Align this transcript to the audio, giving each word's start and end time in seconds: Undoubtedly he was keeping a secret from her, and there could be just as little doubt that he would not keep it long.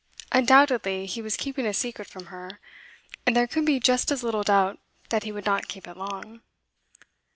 Undoubtedly 0.31 1.05
he 1.05 1.21
was 1.21 1.37
keeping 1.37 1.67
a 1.67 1.75
secret 1.75 2.07
from 2.07 2.25
her, 2.33 2.59
and 3.27 3.35
there 3.35 3.45
could 3.45 3.65
be 3.67 3.79
just 3.79 4.11
as 4.11 4.23
little 4.23 4.41
doubt 4.41 4.79
that 5.09 5.21
he 5.25 5.31
would 5.31 5.45
not 5.45 5.67
keep 5.67 5.87
it 5.87 5.95
long. 5.95 6.41